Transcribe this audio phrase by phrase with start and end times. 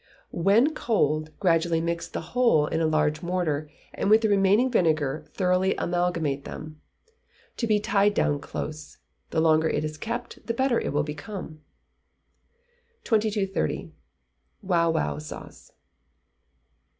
[0.33, 5.25] When cold, gradually mix the whole in a large mortar, and with the remaining vinegar
[5.35, 6.81] thoroughly amalgamate them.
[7.57, 8.97] To be tied down close.
[9.29, 11.61] The longer it is kept the better it will become.
[13.03, 13.91] 2230.
[14.63, 15.71] Wow Wow Sauce.